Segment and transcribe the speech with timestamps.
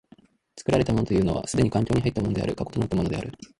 [0.55, 3.31] 作られたものというのは既に環境に入ったものである、過去となったものである。